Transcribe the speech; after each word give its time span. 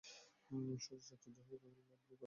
শচীশ 0.79 1.09
আশ্চর্য 1.13 1.37
হইয়া 1.39 1.59
কহিল, 1.61 1.79
লাইব্রেরি-ঘর! 1.81 2.17